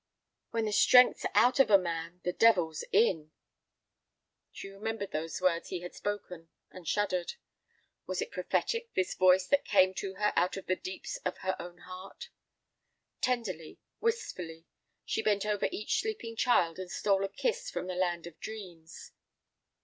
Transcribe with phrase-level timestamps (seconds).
[0.49, 3.29] "When the strength's out of a man, the devil's in."
[4.51, 7.33] She remembered those words he had spoken, and shuddered.
[8.07, 11.55] Was it prophetic, this voice that came to her out of the deeps of her
[11.61, 12.29] own heart?
[13.21, 14.65] Tenderly, wistfully,
[15.05, 19.11] she bent over each sleeping child, and stole a kiss from the land of dreams.